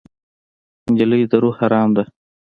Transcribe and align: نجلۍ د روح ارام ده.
نجلۍ 0.91 1.21
د 1.31 1.33
روح 1.43 1.57
ارام 1.65 1.89
ده. 1.95 2.03